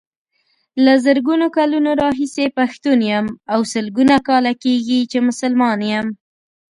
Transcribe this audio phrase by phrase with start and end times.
[0.83, 6.07] له زرګونو کلونو راهيسې پښتون يم او سلګونو کاله کيږي چې مسلمان يم.